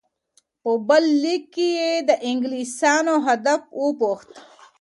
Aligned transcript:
په 0.61 0.71
بل 0.87 1.03
لیک 1.23 1.43
کې 1.55 1.67
یې 1.79 1.91
د 2.09 2.11
انګلیسانو 2.29 3.15
هدف 3.27 3.61
وپوښت. 3.83 4.31